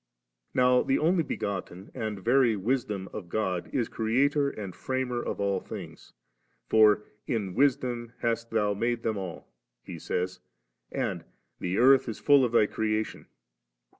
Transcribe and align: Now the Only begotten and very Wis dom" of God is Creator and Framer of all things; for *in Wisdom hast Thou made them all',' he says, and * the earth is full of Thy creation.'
Now 0.55 0.81
the 0.81 0.97
Only 0.97 1.21
begotten 1.21 1.91
and 1.93 2.23
very 2.25 2.55
Wis 2.55 2.85
dom" 2.85 3.07
of 3.13 3.29
God 3.29 3.69
is 3.71 3.87
Creator 3.87 4.49
and 4.49 4.75
Framer 4.75 5.21
of 5.21 5.39
all 5.39 5.59
things; 5.59 6.13
for 6.67 7.03
*in 7.27 7.53
Wisdom 7.53 8.13
hast 8.17 8.49
Thou 8.49 8.73
made 8.73 9.03
them 9.03 9.17
all',' 9.19 9.47
he 9.83 9.99
says, 9.99 10.39
and 10.91 11.23
* 11.41 11.59
the 11.59 11.77
earth 11.77 12.09
is 12.09 12.17
full 12.17 12.43
of 12.43 12.51
Thy 12.53 12.65
creation.' 12.65 13.27